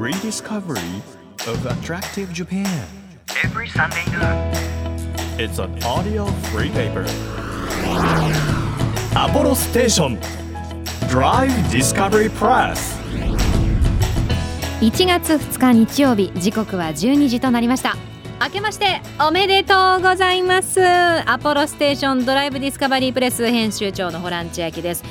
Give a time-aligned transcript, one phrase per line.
[0.00, 1.02] Rediscovery
[1.46, 2.66] of Attractive Japan.
[3.44, 4.56] Every Sunday night.
[5.38, 6.24] It's an audio
[6.54, 7.04] free paper.
[9.14, 10.18] アポロステーション
[11.10, 12.98] Drive Discovery Press.
[14.80, 17.94] 1月2日日曜日時刻は12時となりました。
[18.42, 20.80] 明けましておめでとうございます。
[20.82, 25.04] アポロステーションドライブディスカバリープレス編集長のホラン千秋です。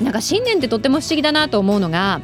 [0.00, 2.20] なんか新年ってとても不思議だなと思うのが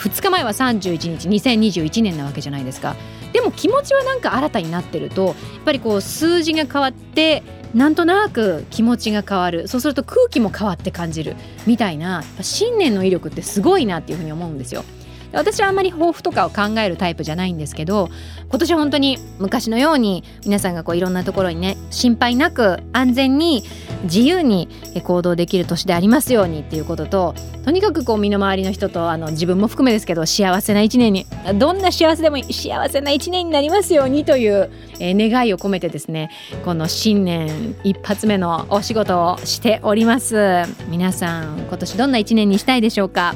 [0.00, 2.96] 2日前は31日2021年なわけじゃないですか。
[3.32, 9.68] でも気持ちはなんか新たになってるとやっぱりこう数字が変わってなんとなく気持ちが変わる。
[9.68, 11.36] そうすると空気も変わって感じる。
[11.66, 14.84] みたいな新年の威力ってすごいなっていうふうに思うんですよ。
[15.32, 18.10] 私はあんまり抱負とかを考えるタイプじゃないんですけど
[18.48, 23.62] 今年は本当に昔のように皆さんがこういろんなところにね心配なく安全に
[24.04, 24.68] 自由に
[25.02, 31.26] 行動できる年でありますようにっていうことととにかくこう身の回りの人とあの自分も含めですけど幸せな一年に
[31.58, 36.30] どんな幸せでも幸せな一年になりますようにという、え願いを込めてですね
[36.64, 40.62] この新年一発目のお仕事をしております。
[40.88, 43.34] 皆さん今年どんな一年にしたいでしょうか？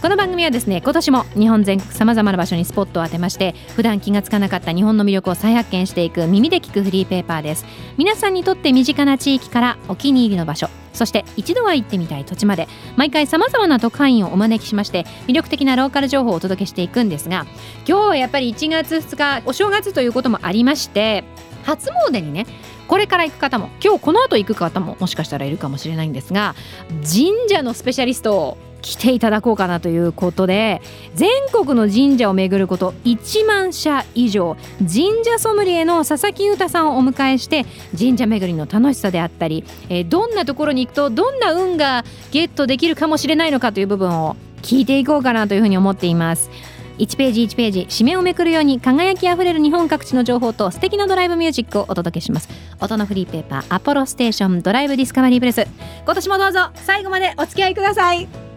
[0.00, 7.66] この番組はですね今年も日本全国さまざまな場所にスポットを当てまして普段気がつかなかった日本の魅力を再発見していく耳で聞くフリーペーパーです。
[7.98, 17.46] 皆さんにとって身近な地域からお気に入りの場所そして一度は行ってみたい土地まで毎回さまざまな特派員をお招きしまして魅力的なローカル情報をお届けしていくんですが
[17.86, 21.24] 今日はやっぱり1月2日お正月ということもありまして
[21.64, 22.46] 初詣にね
[22.88, 26.54] これから行く方も今日この後行く方ももしかしたらいるかもしれないんですが
[27.02, 30.80] 神社のスペシャリスト来ていただこうかなということで
[31.14, 37.64] 全国の神社を巡ること1万社以上神社ソムリエの佐々木裕太さんをお迎えして
[37.98, 46.50] 神社巡りの楽しさであったり、えーどんなところに行くとどんな運がゲットできるかもしれないのかという部分を聞いていこうかなというふうに思っています。
[46.98, 52.48] 1ページ1ページ紙面をめくるように輝きあふれる日本各地の情報と素敵なドライブミュージックをお届けします。
[52.80, 55.66] 音のフリーペーパーアポロステーションドライブディスカバリープレス。
[56.04, 58.49] 今年もどうぞ最後までお付き合いください。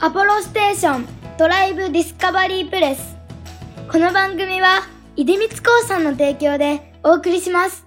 [0.00, 1.06] アポロステーション
[1.38, 3.16] ドライブディスカバリープレス。
[3.90, 4.82] この番組は
[5.16, 7.84] 出光興産の提供でお送りします。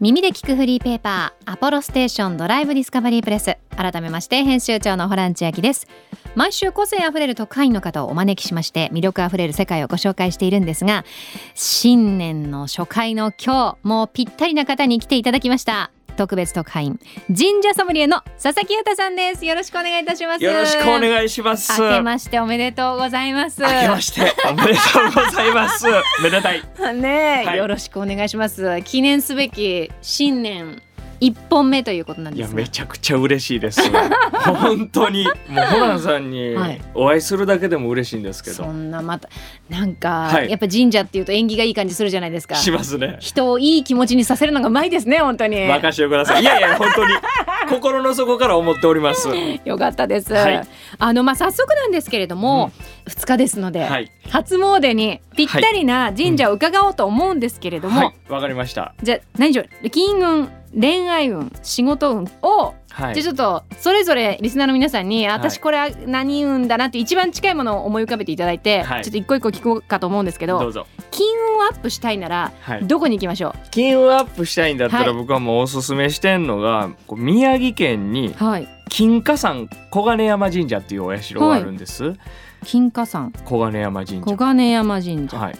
[0.00, 3.58] 耳で聞くフリーペーパーアポロステーションドライブディスカバリープレス。
[3.76, 5.86] 改めまして編集長のホラン千秋です。
[6.34, 11.04] 毎週個性あふれる特派員の方をお招きしまして魅力あふれる世界をご紹介しているんですが
[11.54, 15.90] 新年の初回の今日もうぴったりな方に来ていただきました。
[16.20, 21.80] 特別特派員神社ソムリエの佐々木裕太さんですよろしくお願いいたしますよろしくお願いします。
[21.80, 25.86] 明けましておめでとうございます明けましておめでとうございます。
[26.22, 26.62] めでたい。
[26.94, 30.82] ねえ、はいよろしくお願いします記念すべき新年
[31.20, 32.62] 一本目ということなんいやですが。
[32.62, 33.80] めちゃくちゃ嬉しいです。
[34.32, 35.24] 本当に。
[35.24, 35.30] も
[35.62, 36.80] うホランさんにはい。
[36.94, 39.28] お会いするだけでも嬉しいんですけそど、んなまた
[39.68, 40.50] なんか、はい。
[40.50, 42.54] やっぱ神社っていうと縁起がいい感じするじゃないですか。
[42.54, 43.16] しますね。
[43.20, 45.66] 人をいい気持ちにさせるのがうまいですね本当に。
[45.66, 46.42] 任せてください。
[46.42, 47.12] いやいや本当に
[47.68, 49.28] 心の底から思っております。
[49.28, 50.66] は よかったです、はい。
[50.98, 52.72] あのまあ早速なんですけれども、
[53.08, 54.30] 2日ですので、い。
[54.30, 58.94] 初詣にぴったりな神社を伺おうと思うんですけれども、はいわかりました。
[59.02, 60.48] じゃあ何しろ金運
[60.78, 63.14] 恋愛運仕事運をはい。
[63.14, 65.26] じゃあちょっとそれぞれリスナーの皆さんにい。
[65.26, 69.04] 私これは何運だなって一番近いものを思い浮かべていただいて、はい。
[69.04, 70.86] ちょっと一個一個聞こうかと思うんですけどどうぞ。
[71.10, 72.86] 金運をアップしたいならはい。
[72.86, 75.06] どこに行きましょ金運アップしたいんだったはい。
[75.06, 78.34] ら僕はもうおすすめしてんのが宮城県に
[78.88, 82.14] 金華山小金山神社っていうお社があるんです。
[82.64, 83.32] 金華山。
[83.44, 84.24] 小金山神社。
[84.26, 84.36] 小。
[84.36, 85.52] 金山神社、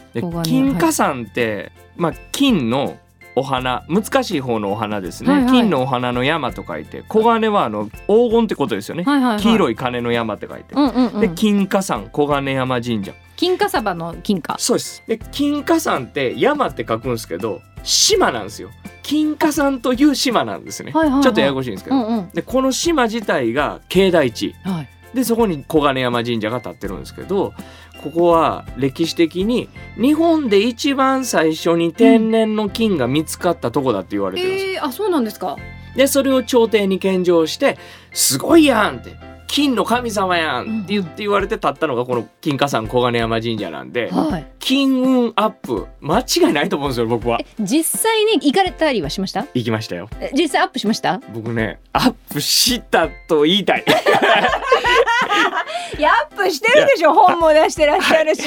[0.43, 2.97] 金華山って、まあ、金の
[3.35, 5.51] お花難しい方のお花ですね、はいはい。
[5.51, 9.41] 金のお花の山と書いて小金はあの黄金ってことですよね、はいはいはい。
[9.41, 11.21] 黄色い金の山って書いて、うんうんうん。
[11.21, 13.13] で金華山小金山神社。
[13.37, 14.55] 金華サバの金華。
[14.59, 15.03] そうです。
[15.07, 18.69] で金華山って山って書くんですけど島なんですよ。
[19.01, 21.23] 金華山という島なんですね、はいはいはい。
[21.23, 22.29] ちょっとややこしいんですけど、うんうん。
[22.29, 24.53] でこの島自体が境内地。
[24.63, 24.89] はい。
[25.13, 27.53] でそこに小金山神社が建ってるんですけど
[28.03, 34.71] ここは歴史的に日本で一番最初に天然の金が見つかったとこだって言われてるんですよ。
[34.73, 35.55] えー、あそうなんですか
[35.95, 37.77] でそれを朝廷に献上して
[38.13, 39.15] 「すごいやん!」って
[39.51, 47.45] 「金の神様やん!」って言って言われて建ったのがこの金華山小金山神社なんではい金運アップ間違いないと思うんですよ僕はえ。
[47.59, 49.45] 実際に行かれたりはしました？
[49.53, 50.07] 行きましたよ。
[50.19, 51.19] え実際アップしました？
[51.33, 53.83] 僕ねアップしたと言いたい。
[55.97, 58.41] いやアップしてるでしょ本も出してらっしゃるし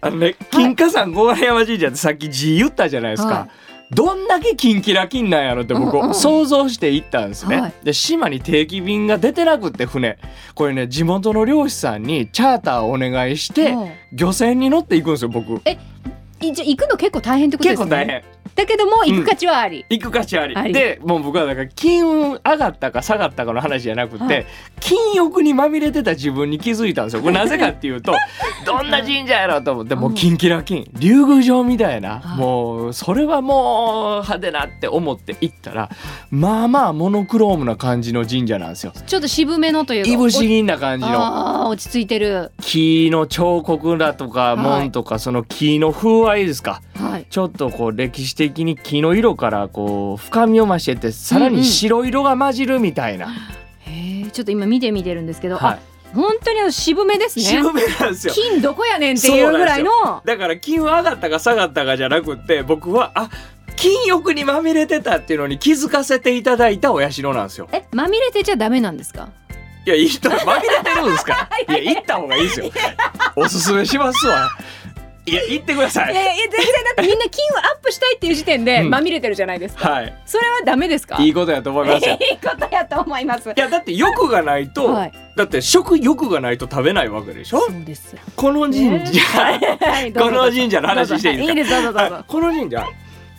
[0.00, 3.28] あのね金華山小金山神社ってさっき字言ったじゃないですか。
[3.34, 3.48] は
[3.90, 7.72] どんだけキンキラキンなんやろって僕、うんうん想像して行ったんですね、はい。
[7.82, 10.18] で島に定期便が出てなくって船。
[10.54, 13.90] これね地元の漁師さんにチャーターをお願いしてうん。
[14.12, 15.56] 漁船に乗って行くんですよ僕。
[15.68, 15.78] い
[16.50, 17.84] 行くの結構大変ってことですね。
[17.84, 18.34] 結構大変。
[18.54, 20.54] だけども行く価値はあり、行く価値あり。
[20.54, 20.72] あり。
[20.72, 24.46] でもう僕はだから金運上がったか下がったかの話じゃなくて、はい。
[24.80, 27.22] 金欲にまみれてた自分に気づいたんですよ。
[27.22, 28.14] これなぜかっていうと
[28.64, 32.38] どんな神社やろうと思ってもうキンキラキン竜宮城みたいなはい。
[32.38, 35.90] もうそれはもう派手なって思って行ったら
[36.30, 38.92] まあまあモノクロームな感じの神社なんですよ。
[39.06, 41.12] ちょっと渋めのというかいぶし銀な感じの。
[41.16, 42.52] あー落ち着いてる。
[42.60, 44.56] 木の彫刻だとかはい。
[44.56, 46.80] 門とかその木の風合いですか？
[46.96, 47.26] はい。
[47.28, 53.28] ちょっとこう歴史的に木の色からこう深みを増してってさらに白色が混じるみたいな、
[53.80, 55.78] へえちょっと今見てみてるんですけど、はあ
[56.14, 57.48] 本当にあの渋めですい、ね。
[57.48, 58.32] 渋めなんですよ。
[58.32, 59.90] 金どこやねんっていうぐらいの。
[60.24, 63.30] だから金は上がったか下がったかじゃなくって僕はあ
[63.74, 67.68] 金欲にまみれてたっていうのに気づかせていただいたお社なんですよ。
[67.72, 69.30] えまみれてちゃダメなんですか？
[69.86, 71.74] いやいい人まみれてるんですから。
[71.76, 72.70] いや行った方がいいですよ。
[73.34, 74.48] おすすめしますわ
[75.26, 76.12] いや行ってください。
[76.12, 78.90] いやいや全然だってみんな金をアップしたいっていう時点でうん。
[78.90, 80.14] まみれてるじゃないですか、はい。
[80.26, 81.16] それはダメですか？
[81.18, 82.18] いいことやと思いますよ。
[82.30, 83.48] いいことやと思います。
[83.48, 85.12] いやだって欲がないと、はい。
[85.34, 87.60] だって食欲がないと食べないわけでしょ？
[87.60, 88.14] そうです。
[88.36, 89.22] この神社、
[90.20, 91.50] この神社の話していいですか？
[91.50, 91.70] いいです。
[91.70, 92.16] どうぞどうぞ。
[92.16, 92.86] あこの神社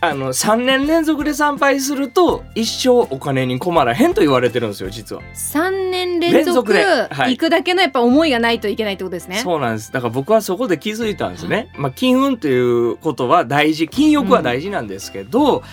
[0.01, 7.31] あの3年連続で参拝すると一生お金に困らへんと言われてるんですよ実は、三年連続ではい。
[7.31, 9.37] 行くだけのやっぱ思いがないといけないってことですね。
[9.37, 9.91] そうなんです。
[9.91, 15.63] だから僕はそこで気づいたんですね、まあ金運ということは大事金欲は大事なんですけど、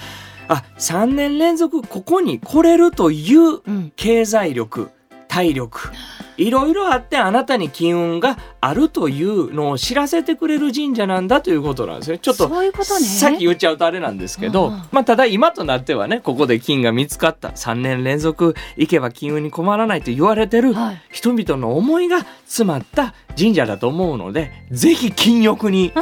[0.48, 3.92] あ3年連続ここに来れるといううん。
[3.96, 4.90] 経済力
[5.32, 5.90] 体力。
[6.36, 12.18] いろいろあってあなたに金運があるというのを知らせてくれる神社なんだということなんですね。
[12.18, 13.06] ちょっとそういうことね。
[13.06, 17.48] さっき言っちゃうとあれなんですけど、うんまあただ今となってはねここで金が見つかった。
[17.50, 21.02] 3年連続行けば金運に困らないと言われてるはい。
[21.10, 25.92] 人々の思いが詰まった神社だと思うのでぜひ金欲に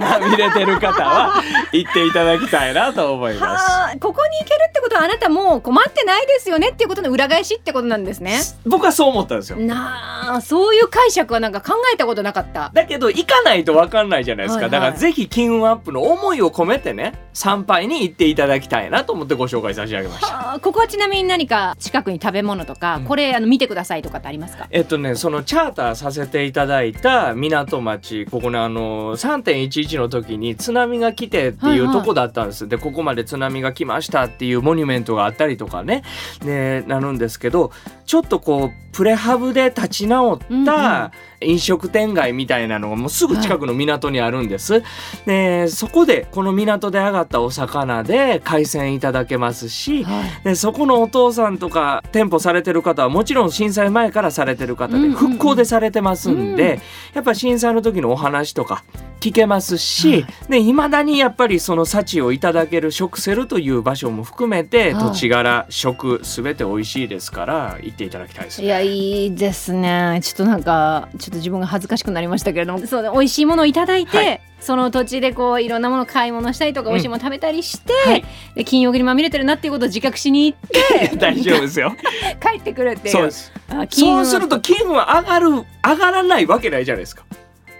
[0.00, 1.42] まみれてる方は
[1.72, 3.64] 行っていただきたいなと思います。
[3.64, 8.38] はあここに行けるってことはあなたもう困ってないですよねっていうことの裏返しってことなんですね
[8.70, 9.58] 僕はそう思ったんですよ。
[9.58, 12.70] なあそういう解釈はなんか考えたことなかった。
[12.72, 14.70] だけど行かないと分かんないじゃないですか、はいはい。
[14.70, 20.26] だからぜひ金運アップの思いを込めてね参拝に行っていただきたいなと思ってご紹介差し上げました。
[20.26, 23.04] はあここはちなみに何か近くに食べ物とか、うん。
[23.04, 24.68] これあの見てくださいとかってありますか？
[24.70, 36.02] えっとねそのチャーターさせていただいた港町ここねあの3.11の時に津波が来てっていうとこだったんです、でここまで津波が来ましたっていうモニュメントがあったりとかね。
[36.44, 37.72] でなるんですけど
[38.06, 38.59] ちょっとこう
[38.92, 44.82] プレハブで立ち直った飲食店街みたいなのがもうすぐ近くの港にあるんです、
[45.26, 50.44] でそこでこの港で上がったお魚で海鮮いただけますし、はい。
[50.44, 55.16] でそこのお父さんとか店舗されてる方はもちろん震災前からされてる方でうんうんうん。
[55.16, 56.80] 復興でされてますんで、うん。
[57.14, 58.84] やっぱ震災の時のお話とか
[59.20, 65.04] 聞けますし、はで未だにやっぱりその幸をいただける食セルという場所も含めてはい。
[65.04, 68.66] 土地柄食すべて美味しいですから行っていただきたいですい。
[68.66, 70.20] やいいですね。
[70.22, 78.24] ちょっとなんかちょっと自分が恥ずかしくなりましたけれどもそう美味しいものをいただいて、はいその土地でこういろんなもの買い物したりとか、うん美味しいもの食べたりして、はい
[78.54, 81.96] で金曜日にまみれてるなっていうことを自覚しに行って 大丈夫ですよ。
[82.46, 83.50] 帰ってくるっていうそうです。
[83.90, 85.48] そうすると金運は上がる
[85.82, 87.24] 上がらないわけないじゃないですか。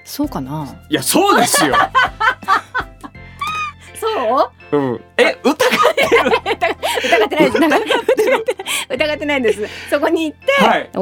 [0.06, 0.66] そうかな？
[0.88, 1.74] いやそうですよ。
[4.00, 4.76] そう？
[4.78, 5.00] うん。
[5.18, 5.56] え疑っ
[5.94, 6.32] てる？
[7.04, 8.00] 疑ってないです
[8.88, 10.49] 疑ってないんですそこに行って、はい。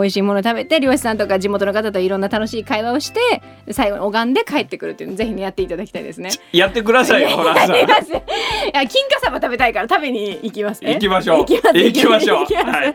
[0.00, 6.30] 美味しいもの食べて漁師さんとか地元の方といろんな楽しい会話をして最後に拝んで帰ってくるっていうのぜひねやっていただきたいですね。
[6.52, 10.94] やってくださいよホラーさんいや金華サバ食べたいから食べに行きますね。
[10.94, 11.44] 行きましょう行
[11.92, 12.94] きましょうはい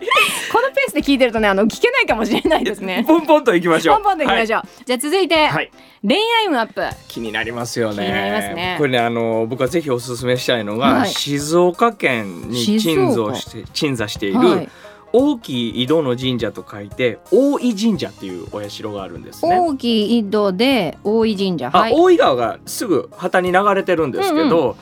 [0.51, 3.03] このペースで聞いてるとねあの聞けないかもしれないですね。
[3.07, 3.95] ポンポンと行きましょう。
[3.95, 4.61] ポンポンと行きましょう。
[4.85, 5.49] じゃあ続いて、はい。
[5.49, 5.71] はい
[6.05, 6.83] 恋愛運アップ。
[7.07, 8.03] 気になりますよね。
[8.03, 14.69] ねこれねあの僕はぜひお勧めしたいのが、はい静岡県に静鎮岡座して鎮座している、はい、
[15.13, 19.57] 大きい井戸の神社と書いて大井神社っていうお社があるんですね。
[19.59, 21.69] 大きい井戸で大井神社。
[21.71, 21.93] あ、はい。
[21.95, 24.75] 大井川がすぐ旗に流れてるんですけど、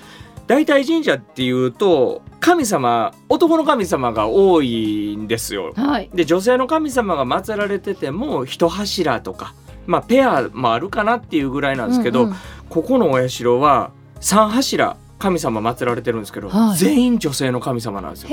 [0.48, 5.74] 大体神社っていうと神様男の神様が多いんですよ。
[5.76, 6.10] はい。
[6.14, 9.54] で女性の神様が祀られてても一柱とか、
[9.86, 12.36] まあ、ペアもあるかなっていうぐらいなんですけど、うんうん
[12.72, 16.78] ここのお社は三柱神様祀られてるんですけど、はい。
[16.78, 18.30] 全員女性の神様なんですよ。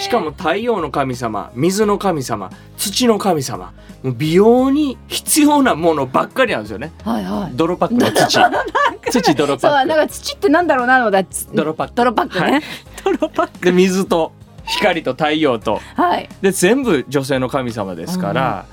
[0.00, 3.72] しかも太陽の神様水の神様土の神様
[4.02, 6.92] もう美容に必要なものばっかりなんですよね。
[7.04, 7.56] はいはい。
[7.56, 8.40] 泥パックの土。
[9.12, 11.94] 土泥そうなんパッか土ってなんだろうなのだつ泥パック。
[11.94, 12.62] 泥パックね、はい。
[13.04, 13.58] 泥パック。
[13.58, 14.32] クで水と
[14.66, 15.80] 光と太陽と。
[15.94, 16.28] はい。
[16.40, 18.64] で全部女性の神様ですから、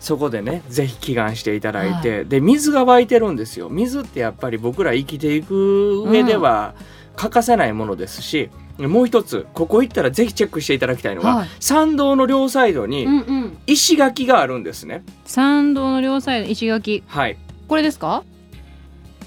[0.00, 3.68] そこでねぜひ祈願していただいて、で水が湧いてるんですよ。
[3.68, 6.74] 水ってやっぱり僕ら生きていく上では
[7.16, 11.48] 欠かせないものですし、もう一つここ行ったらぜひチェックしていただきたいのは、はい。
[11.60, 13.58] 参道の両サイドにうんうん。
[13.66, 15.02] 石垣があるんですね。
[15.24, 17.02] 参道の両サイド石垣。
[17.06, 17.38] はい。
[17.68, 18.22] これですか？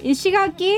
[0.03, 0.77] 石垣？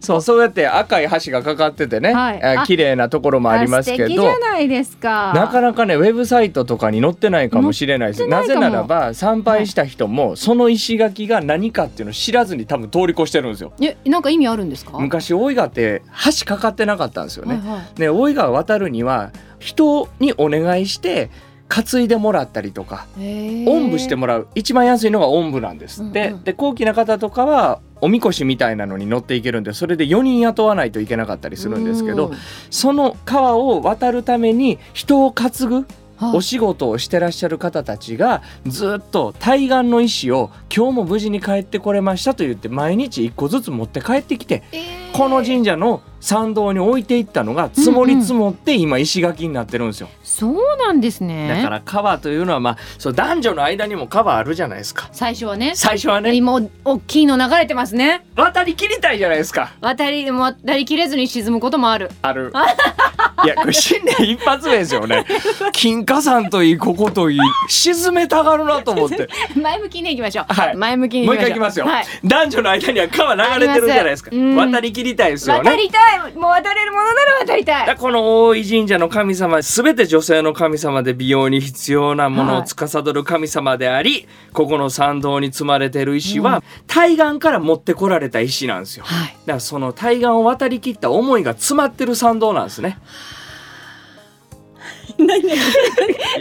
[0.00, 2.40] そうそうやって赤い橋がかかっててね、はい。
[2.42, 5.32] え綺麗なところもありますけあ素敵じどゃないですか。
[5.34, 8.26] なかなかねウェブサイトとかに載ってないかもしれないです。
[8.26, 13.72] なぜならば参拝した人もその石垣が何かっていうのを知らずに多分通り越してるんですよ。
[13.80, 14.98] えなんか意味あるんですか？
[14.98, 16.02] 昔大井川って
[16.40, 17.98] 橋かかってなかったんですよね、はいはい。
[17.98, 21.30] で大井川渡るには人にお願いして
[21.70, 24.48] 担いでもらったりとかおんぶしてもらう。
[24.56, 26.44] 一番安いのがおんぶなんですって、うんうん。
[26.44, 32.36] で高貴な方とかはおみこしみたいなのに乗っていけるんでそれで4人雇わないといけなかったりするんですけどうん。
[32.70, 35.86] その川を渡るために人を担ぐはい
[36.34, 50.08] お仕事をしてらっしゃる方たちがずっと対岸の石を今日も無事に帰ってこれましたと言って毎日一個ずつ持って帰ってきてえーこの神社の参道に置いていったのが積もり積もって今石垣になってるんですよ。
[50.22, 55.08] そうなんですねだから川というのはまあそう男女の間にも川あるじゃないですか。
[55.12, 59.72] 最初はね最初はね今お大きいの流れてますね渡り切りたいじゃないですか。
[59.80, 62.52] 渡りも渡りきれずに沈むこともあるある。
[63.44, 65.24] いやこれ新年一発目ですよね。
[65.72, 69.28] 金華山といいここといい沈めたがるなと思って。
[69.54, 70.76] 前向きにいきましょう、はい。
[70.76, 74.30] 前向きにもう一回いきますよ、はい、男女の間には川流れてるじゃないですか。
[74.32, 75.70] 渡り切りたいですよね。
[75.70, 76.32] 渡りたい。
[76.34, 77.96] もう渡れるものなら渡りたい。
[77.96, 89.04] この大井神社の神様すべて女性の神様で美容に必要なものを司る神様であり、ここの参道に積まれてる石は、対岸から持ってこられた石なんですよ。
[89.04, 89.28] だはい。
[89.50, 92.98] からその対岸を渡り切った思いが詰まってる参道なんですね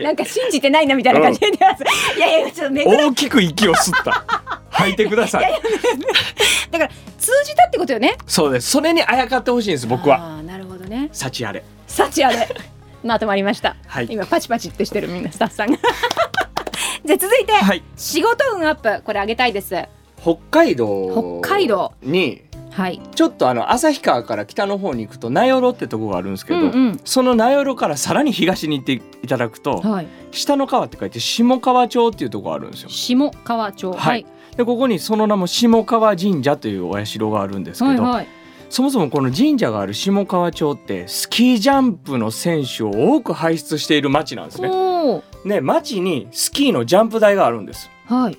[0.03, 1.83] なんか信じてないなみたいな感じで出ます、
[2.17, 4.59] いやいやちょっと大きく息を吸った。
[4.79, 5.51] 吐いてください。
[6.71, 8.17] だから通じたってことよね。
[8.25, 8.69] そうです。
[8.69, 10.37] それにあやかってほしいんです僕は。
[10.37, 11.09] あーなるほどね。
[11.11, 11.63] 幸あれ。
[11.87, 12.47] 幸あれ。
[13.03, 14.07] まとまりまました、はい。
[14.09, 15.77] 今パチパチってしてるみんなスタッフさんが。
[17.05, 17.83] じゃあ続いて、はい。
[17.95, 19.75] 仕事運アップこれあげたいです。
[20.21, 21.39] 北海道。
[21.41, 21.93] 北海道。
[22.01, 22.43] に
[22.79, 23.01] はい。
[23.13, 26.99] ちょっとあの旭川から北の方に行くと名寄ってとこがあるんですけど、うんうん。
[27.03, 30.07] その名寄からさらに東に行っていただくとはい。
[30.31, 32.89] 下の川って書いて下川町っていうとこがあるんですよ。
[32.89, 33.91] 下川町。
[33.91, 34.25] はい。
[34.55, 38.27] でここにその名も下川神社というお社があるんですけど、はいはい。
[38.69, 44.69] そもそもこの神社がある下川町ってスキージャンプの選手を多く輩出している町なんですね。
[45.43, 47.89] ね町にスキーのジャンプ台があるんです。
[48.05, 48.37] はい。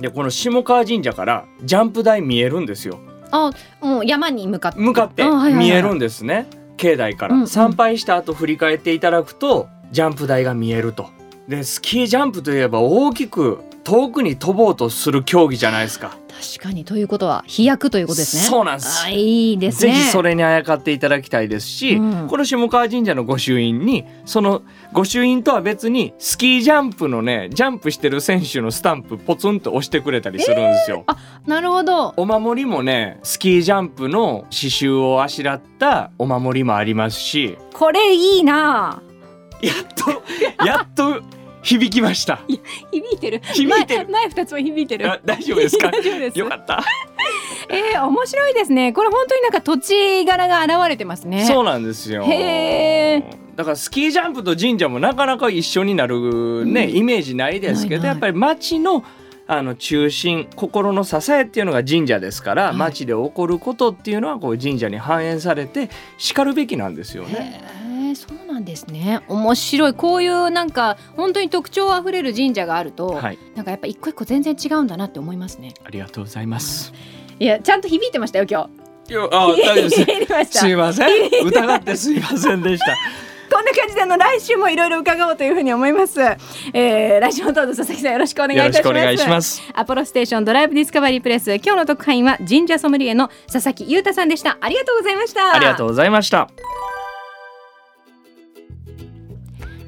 [0.00, 2.98] でこの下川神社からジャンプ台見えるんですよ。
[3.30, 4.80] あもう山に向かって。
[4.80, 6.46] 向かって見えるんですね。
[6.76, 7.48] 境内から、うんうん。
[7.48, 11.10] 参拝した後振り返っていただくとジャンプ台が見えると。
[11.48, 18.42] でスキージャンプといえば大きく遠くに飛ぼうとする競技じゃないですか確かにということは飛躍ということですね。
[18.42, 19.04] そうなんです。
[19.04, 19.92] あいいですね。
[19.92, 22.28] ぜひそれにあやかっていただきたいですし、うん。
[22.28, 31.04] この下川神社の御朱印にその御朱印とは別にスキージャンプのねジャンプしてる選手のスタンプポツンと押してくれたりするんですよ。
[31.44, 32.14] なるほど。
[32.16, 37.58] お守りもねスキージャンプの刺繍をあしらったお守りもありますし。
[37.72, 39.02] これいいな。
[39.60, 41.20] やっとやっと
[41.68, 42.40] 響きました。
[42.90, 43.40] 響いてる。
[43.52, 44.08] 響いてる。
[44.08, 45.10] 前前二つも響いてる。
[45.10, 45.90] あ大丈夫ですか？
[45.92, 46.38] 大丈夫です。
[46.38, 46.82] よかった。
[47.68, 48.92] えー、面白いですね。
[48.94, 51.44] これ本当になんか土地柄が現れてますね。
[51.44, 52.24] そうなんですよ。
[52.24, 53.22] へー。
[53.56, 56.96] だからスキージャンプと神社もなかなか一緒になるね、うん。
[56.96, 59.04] イメージないですけどやっぱり町の
[59.50, 62.76] あの中心心の支えっていうのが神社ですから、はい。
[62.76, 67.60] 町で起こることっていうのはこう神社に反映されてしかるべきなんですよね。
[68.18, 69.20] そうなんですね。
[69.28, 69.94] 面白い。
[69.94, 75.74] こういうなんか本当に特徴あふれる神社があると、はい、なんかやっぱ一個一個全然違うんだなって思いますね。
[75.84, 76.92] ありがとうございます。
[77.38, 78.68] いやちゃんと響いてましたよ今
[79.08, 79.90] いやあ大丈夫で
[80.44, 80.58] す。
[80.58, 81.46] すいません。
[81.46, 82.96] 疑ってすいませんでした。
[83.50, 89.62] こんな感じであの来週もいろいろ伺おうというふうに思います、えー、来週もどうぞ佐々木さんよろしくお願いいよろしくおたします願いします。
[89.74, 91.54] アポロステーションドライブディスカバリープレス。
[91.54, 94.58] 今日の特派員は神社ソムリエの佐々木裕太さんでした。
[94.60, 95.54] ありがとうございました。
[95.54, 96.48] ありがとうございました。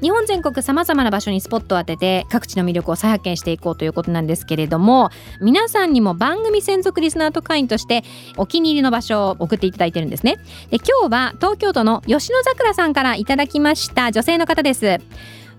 [0.01, 8.03] 日本全国さまざまな場所にスポットを当てて各地の魅力を再発見していこうということなんですけれども皆さんにも番組専属リスナー特会員として
[8.35, 10.37] お気に入りの場所を送っていただいてるんですね。
[10.69, 14.99] で今日は東京都の吉野桜さんからいただきました女性の方です。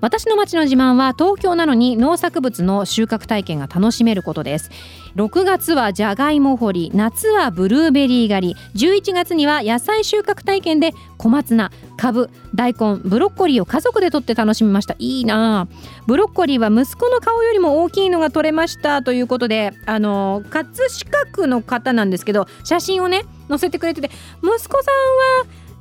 [0.02, 4.70] 私の町の自慢は東京なのに農作物の収穫体験が楽しめることです。
[5.14, 8.56] 6月はじゃがいも掘り夏はブルーベリー狩り。
[8.74, 14.96] 11月には野菜収穫体験で小松菜かぶ大根ブロッコリーを家族で取って楽しみました。
[14.98, 15.68] いいな
[16.08, 24.10] ブロッコリーは息子の顔よりも大きいのが取れましたということであの葛飾区の方なんですけど写真をね載せてくれてて
[24.42, 24.90] 息子さ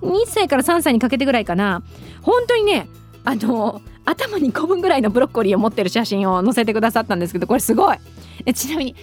[0.06, 1.82] んは2歳から3歳にかけてぐらいかな。
[2.22, 2.88] 本当にね
[3.26, 7.98] あの頭に込むぐらいのブロッコリーを持ってる写真を載せてくださったんですけどこれすごい。
[8.46, 8.96] えちなみに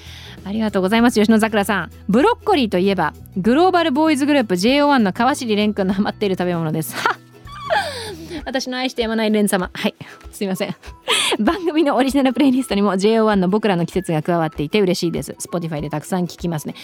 [0.44, 1.90] ありがとうございます吉野桜さん。
[2.08, 6.94] ブロッコリーといえばグローバルボーイズグループ JO1 の川尻蓮くんのハマっている食べ物です。
[6.96, 7.28] はっ。
[8.44, 9.70] 私の愛してやまない蓮様。
[9.72, 9.94] はい。
[10.32, 10.74] すいません。
[11.38, 15.32] 番組のオリジナルプレイリストにも JO1 の僕らの季節が加わっていて嬉しいです。
[15.32, 16.74] Spotify でたくさん聞きますね。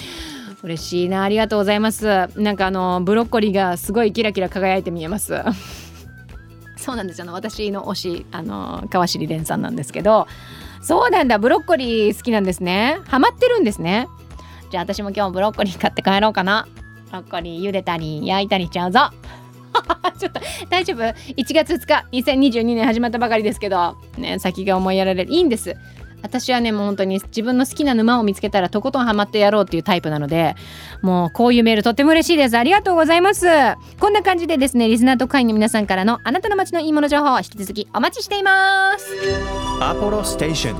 [0.62, 1.22] 嬉しいな。
[1.22, 2.28] ありがとうございます。
[2.36, 5.34] なんかあのブロッコリーがすごいキラキラ輝いて見えます。
[6.84, 7.20] そうなんです。
[7.22, 10.26] よ私の推しあの川尻蓮さんなんですけど
[10.82, 11.38] そうなんだ。
[11.38, 12.98] ブロッコリー好きなんですね。
[13.06, 14.06] ハマってるんですね。
[14.70, 16.68] じゃあ私も今日ブロッコリー買って帰ろうかな。
[17.06, 19.08] ブロッコリー茹でたり焼いたりしちゃうぞ。
[20.20, 25.32] ちょっと大丈夫？1月2日2022年始まったばかりですけどね先が思いやられる。
[25.32, 25.74] いいんです。
[26.24, 30.56] 私はねもう本当に自分の好きな沼を見つけたらとことんハマってやろうっていうタイプなので
[31.02, 32.56] もうこういうメールとっても嬉しいです。
[32.56, 33.46] ありがとうございます。
[34.00, 39.06] こんな感じでですねリスナーと会員の皆さんからのあなたの街のいいもの情報を引き続きお待ちしています。
[39.80, 40.78] アポロステーション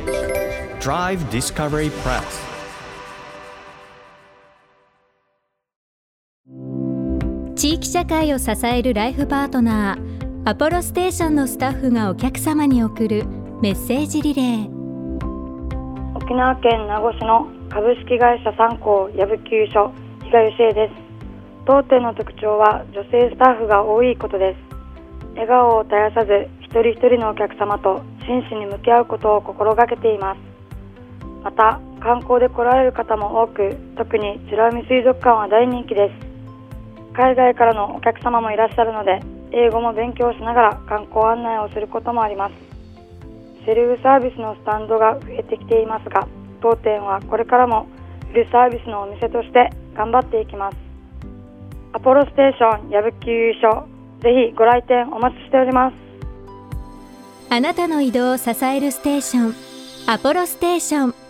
[0.81, 2.23] Drive Discovery Press
[7.55, 13.25] 地域社会を支えるライフパートナーアポロステーションのスタッフがお客様に送る
[13.61, 14.74] メッセージリレー
[16.25, 19.93] 沖縄県名護市の株式会社三幸矢吹急所
[20.25, 20.95] 比嘉義恵です。
[21.67, 24.59] 当店の特徴は女性スタッフが多いことです。
[25.35, 30.41] 笑顔を絶やさず一人一人のお客様と真摯に向き合うことを心がけています。
[31.45, 37.13] また観光で来られる方も多く特に美ら海水族館は大人気です。
[37.13, 39.21] 海外からのお客様もいらっしゃるので
[39.53, 42.64] 英語も勉強しながら観光案内をすることもあります。
[43.65, 46.29] セルフサービスのスタンドが増えてきていますが
[46.61, 47.87] 当店はこれからも
[48.29, 50.77] フルサービスのお店として頑張っていきます。
[51.93, 53.87] アポロステーション矢吹優勝
[54.21, 55.95] ぜひご来店お待ちしております。
[57.51, 59.55] あなたの移動を支えるステーション
[60.07, 61.24] アポロステーション。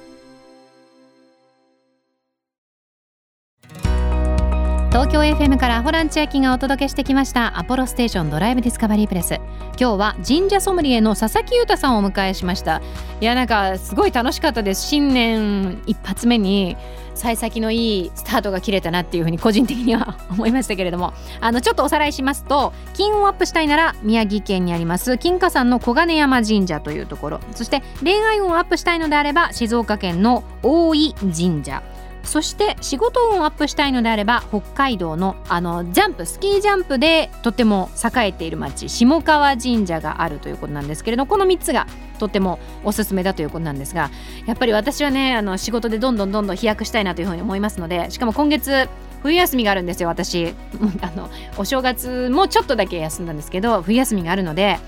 [4.94, 9.40] 東京 FM からホラン千秋がお届けしてきましたアポロステーションドライブディスカバリープレス。
[9.76, 12.80] 今日は神社ソムリエの佐々木裕太さんをお迎えしました。
[13.20, 14.86] いやなんかすごい楽しかったです。
[14.86, 16.76] 新年一発目に
[17.16, 21.12] 幸先のいいスタートが切れたなっていうふうに個人的には思いましたけれども。
[21.40, 25.18] あのちょっとおさらいしますと金運アップしたいなら宮城県にあります。
[25.18, 27.40] 金華山の小金山神社というところ。
[27.56, 31.82] そして恋愛運をアップしたいのであれば静岡県の大井神社。
[32.24, 41.86] そして仕事運をアップしたいのであれば北海道のあのジャンプスキージャンプでとても栄えている町下川神社があるということなんですけれどこの3つが
[42.18, 44.10] とてもおすすめだということなんですが
[44.46, 48.88] やっぱり私はねあの仕事でどんどんどんどん飛躍したいなというふうに思いますのでしかも今月
[49.22, 50.54] 冬休みがあるんですよ私。
[51.00, 54.78] あのお正月もちょっとだけ休んだんですけど冬休みがあるので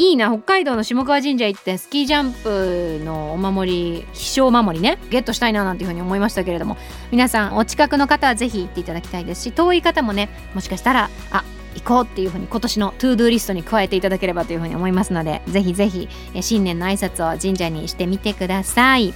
[0.00, 6.78] いいな北海道の下川神社行ってスキージャンプのお守り飛翔守りねゲットしたいななんていうふうに思いましたけれども
[7.10, 16.08] 皆さんお近くの方はぜひ行っていただきたいですし遠い方もねもしかしたらあ行こうっていうふうに今年の to do リストに加えていただければというふうに思いますのでぜひぜひ
[16.40, 19.12] 新年の挨拶を神社にしてみてください。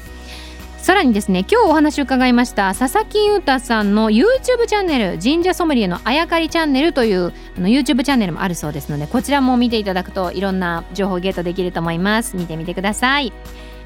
[0.85, 12.37] さらにですね今日お話を伺いました佐々木裕太さんの YouTube チャンネル神社ソムリエのあやかりチャンネルというあの YouTube チャンネルもあるそうですのでこちらも見ていただくといろんな情報をゲットできると思います。
[12.37, 13.33] 見てみてください。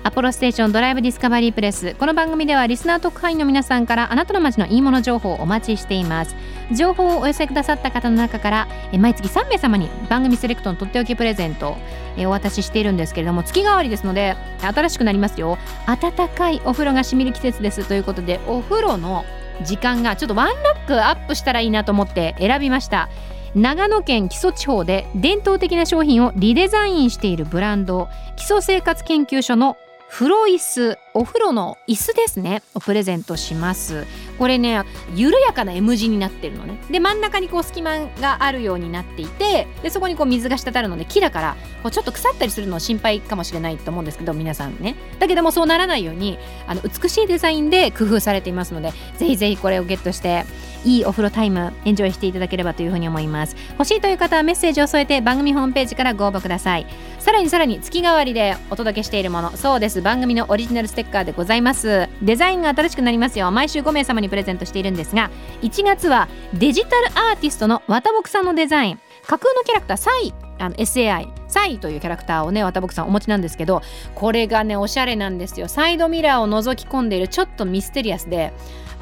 [0.09, 1.95] アポロステーションドライブディスカバリープレス。
[1.97, 6.35] この番組ではリスナー特派員の皆さんからあなたの街のいいもの情報をお待ちしています。
[6.73, 8.69] 情報をお寄せくださった方の中から
[8.99, 11.77] 毎月3名様に番組セレクトのとっておきプレゼントを
[12.21, 15.59] お渡ししているんですけれども月替わりですので新しくなりますよ。
[15.87, 17.87] 暖かいお風呂がしみる季節です。
[17.87, 19.27] ということでお風呂の
[19.63, 23.11] 時間がちょっとワンラックアップしたらいいなと思って選びました。
[23.55, 29.77] 長野県木曽地方で伝統的な商品をリデザインしているブランド基礎生活研究所の
[30.11, 32.63] 風呂椅子お風呂の椅子ですね。
[32.75, 34.07] をプレゼントします。
[34.39, 34.83] これね
[35.15, 36.79] 緩やかな M 字になってるのね。
[36.91, 44.97] で真ん中にこう隙間があるようになっていてでそこにこう水が滴るので木だからこうちょっと腐ったりするの心配かもしれないと思うんですけど皆さんね。
[45.19, 50.47] だけどもそうならないようにあの美しいデザインで工夫されていますのでぜひぜひこれをゲットして
[50.85, 53.57] いいお風呂タイムエンジョイしていただければというふうに思います。
[53.73, 56.87] 欲しいという方はメッセージを添えて番組ホームページからご応募ください。
[57.19, 60.03] さらにさらに月替わりでお届けしているものそうです。
[60.03, 62.09] 番組のオリジナルステッカーでございます。
[62.23, 63.51] デザインが新しくなりますよ。
[63.51, 65.31] 毎週5名様にプレゼントしているんですが
[65.63, 69.01] 1月はデジタルアーティストの綿木さんのデザイン。
[69.27, 70.48] 架空のキャラクターサイ。
[70.59, 73.83] あの SAI サイというキャラクターをね綿木さんお持ちなんですけど
[74.15, 75.69] これがねおしゃれなんですよ。
[75.69, 78.53] サイドミラーを覗き込んでいるちょっとミステリアスで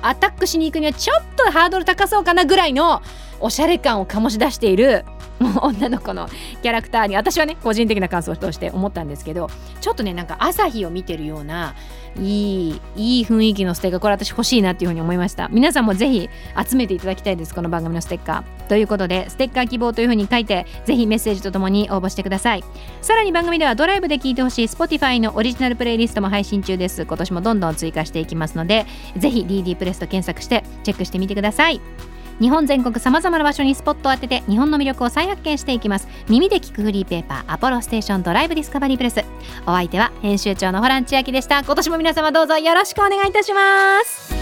[0.02, 3.02] アタックしに行くにはちょっとハードル高そうかなぐらいの
[3.40, 5.04] おしゃれ感を醸し出している
[5.60, 6.28] 女の子の
[6.62, 11.74] キャラクターに私はね個人的な感想として思ったんですけどちょっとねなんか朝日を見てるような
[12.18, 15.48] いいいい雰囲気のステッカーこれ私欲しいなっていうふうに思いました。
[15.48, 16.28] 皆さんもぜひ
[16.68, 18.68] 集めていただきたいですこの番組のステッカー。
[18.68, 22.64] ということでステッカー希望というふうに書いてぜひメッセージとともに応募してください。
[23.02, 27.04] さらに番組ではドライブで聴いてほしい Spotify のオリジナルプレイリストも配信中です。
[27.04, 31.80] 今年もどんどん追加していきますのでぜひ DD プレスと検索してチェックしてみてください。
[32.40, 36.08] 日本全国さまざまな場所にスポットを当てて日本の魅力を再発見していきます。
[36.28, 39.24] 耳で聞くフリーペーパーアポロステーションドライブディスカバリープレス。
[39.66, 41.60] お相手は編集長のホラン千秋でした。
[41.62, 44.34] 今年も皆様どうぞよろしくお願いいたします。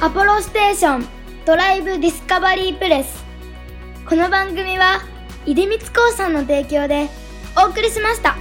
[0.00, 1.06] アポロステーション
[1.44, 3.24] ドライブディスカバリープレス。
[4.08, 5.00] この番組は
[5.44, 7.08] 出光興産の提供で
[7.56, 8.36] お送りしました。